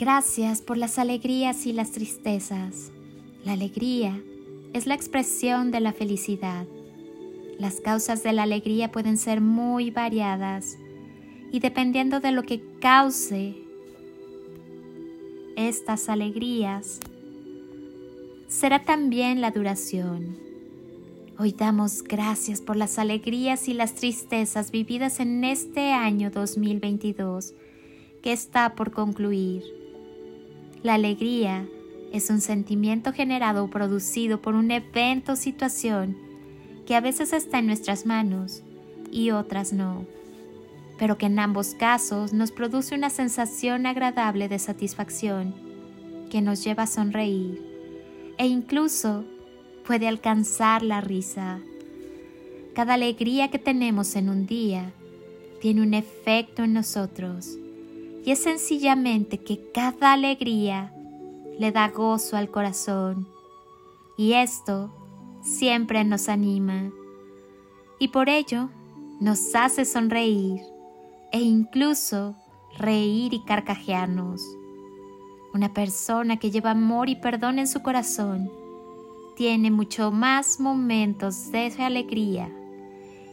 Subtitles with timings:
[0.00, 2.90] Gracias por las alegrías y las tristezas.
[3.44, 4.18] La alegría
[4.72, 6.66] es la expresión de la felicidad.
[7.58, 10.78] Las causas de la alegría pueden ser muy variadas
[11.52, 13.56] y dependiendo de lo que cause
[15.56, 16.98] estas alegrías,
[18.48, 20.38] será también la duración.
[21.38, 27.52] Hoy damos gracias por las alegrías y las tristezas vividas en este año 2022
[28.22, 29.79] que está por concluir.
[30.82, 31.66] La alegría
[32.10, 36.16] es un sentimiento generado o producido por un evento o situación
[36.86, 38.62] que a veces está en nuestras manos
[39.12, 40.06] y otras no,
[40.98, 45.54] pero que en ambos casos nos produce una sensación agradable de satisfacción
[46.30, 47.62] que nos lleva a sonreír
[48.38, 49.24] e incluso
[49.86, 51.60] puede alcanzar la risa.
[52.74, 54.92] Cada alegría que tenemos en un día
[55.60, 57.58] tiene un efecto en nosotros
[58.24, 60.92] y es sencillamente que cada alegría
[61.58, 63.28] le da gozo al corazón
[64.16, 64.90] y esto
[65.42, 66.90] siempre nos anima
[67.98, 68.70] y por ello
[69.20, 70.60] nos hace sonreír
[71.32, 72.34] e incluso
[72.78, 74.42] reír y carcajearnos.
[75.52, 78.50] Una persona que lleva amor y perdón en su corazón
[79.36, 82.50] tiene mucho más momentos de alegría.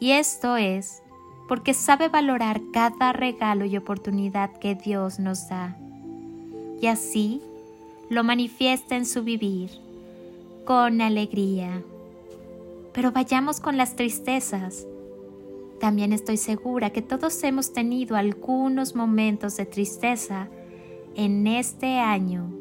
[0.00, 1.02] Y esto es
[1.48, 5.76] porque sabe valorar cada regalo y oportunidad que Dios nos da.
[6.80, 7.40] Y así
[8.10, 9.70] lo manifiesta en su vivir,
[10.64, 11.82] con alegría.
[12.92, 14.86] Pero vayamos con las tristezas.
[15.80, 20.48] También estoy segura que todos hemos tenido algunos momentos de tristeza
[21.14, 22.52] en este año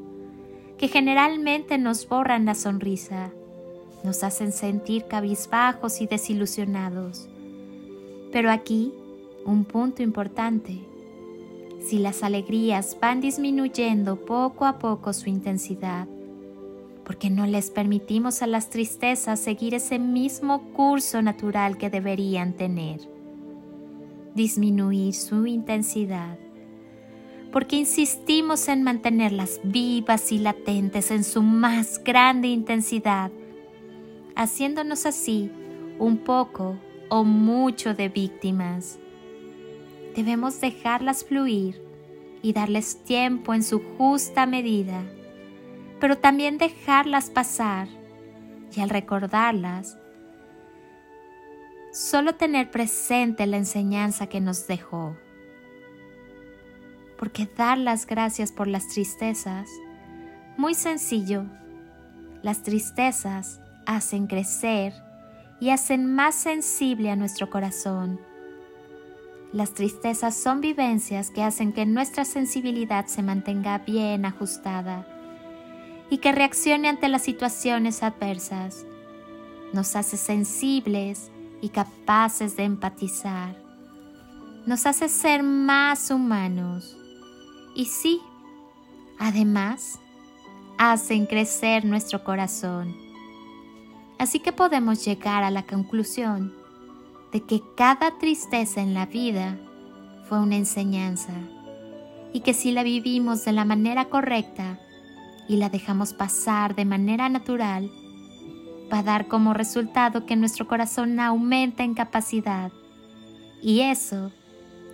[0.78, 3.32] que generalmente nos borran la sonrisa,
[4.04, 7.28] nos hacen sentir cabizbajos y desilusionados.
[8.32, 8.94] Pero aquí,
[9.46, 10.80] un punto importante.
[11.80, 16.08] Si las alegrías van disminuyendo poco a poco su intensidad,
[17.06, 23.00] porque no les permitimos a las tristezas seguir ese mismo curso natural que deberían tener,
[24.36, 26.38] disminuir su intensidad
[27.52, 33.32] porque insistimos en mantenerlas vivas y latentes en su más grande intensidad,
[34.36, 35.50] haciéndonos así
[35.98, 36.78] un poco
[37.10, 39.00] o mucho de víctimas.
[40.16, 41.82] Debemos dejarlas fluir
[42.42, 45.04] y darles tiempo en su justa medida,
[46.00, 47.88] pero también dejarlas pasar
[48.76, 49.98] y al recordarlas,
[51.92, 55.16] solo tener presente la enseñanza que nos dejó
[57.18, 59.70] porque dar las gracias por las tristezas,
[60.56, 61.46] muy sencillo,
[62.42, 64.94] las tristezas hacen crecer
[65.60, 68.20] y hacen más sensible a nuestro corazón.
[69.54, 75.08] Las tristezas son vivencias que hacen que nuestra sensibilidad se mantenga bien ajustada
[76.10, 78.86] y que reaccione ante las situaciones adversas.
[79.74, 81.32] Nos hace sensibles
[81.62, 83.56] y capaces de empatizar.
[84.66, 86.98] Nos hace ser más humanos
[87.74, 88.22] y sí,
[89.18, 90.00] además,
[90.78, 93.07] hacen crecer nuestro corazón.
[94.20, 96.54] Así que podemos llegar a la conclusión
[97.32, 99.58] de que cada tristeza en la vida
[100.28, 101.34] fue una enseñanza
[102.34, 104.80] y que si la vivimos de la manera correcta
[105.48, 107.90] y la dejamos pasar de manera natural,
[108.92, 112.72] va a dar como resultado que nuestro corazón aumenta en capacidad
[113.62, 114.32] y eso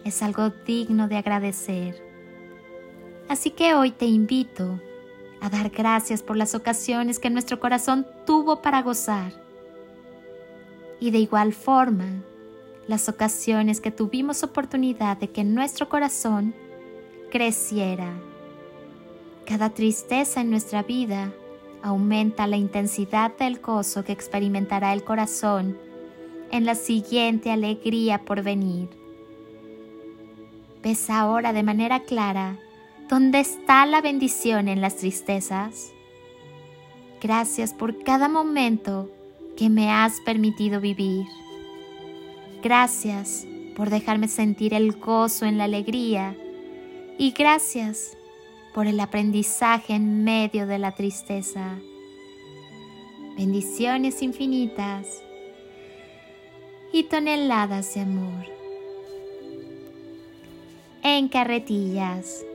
[0.03, 2.01] es algo digno de agradecer.
[3.29, 4.79] Así que hoy te invito
[5.43, 9.33] a dar gracias por las ocasiones que nuestro corazón tuvo para gozar.
[11.01, 12.23] Y de igual forma,
[12.87, 16.55] las ocasiones que tuvimos oportunidad de que nuestro corazón
[17.29, 18.13] creciera.
[19.45, 21.33] Cada tristeza en nuestra vida
[21.81, 25.77] aumenta la intensidad del gozo que experimentará el corazón
[26.51, 28.87] en la siguiente alegría por venir.
[30.81, 32.57] Ves ahora de manera clara
[33.09, 35.91] ¿Dónde está la bendición en las tristezas?
[37.21, 39.09] Gracias por cada momento
[39.57, 41.25] que me has permitido vivir.
[42.63, 43.45] Gracias
[43.75, 46.35] por dejarme sentir el gozo en la alegría
[47.17, 48.17] y gracias
[48.73, 51.77] por el aprendizaje en medio de la tristeza.
[53.37, 55.07] Bendiciones infinitas
[56.93, 58.45] y toneladas de amor.
[61.03, 62.45] En carretillas.